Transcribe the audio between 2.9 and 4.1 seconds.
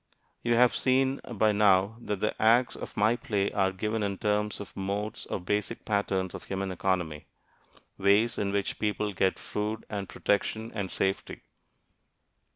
my play are given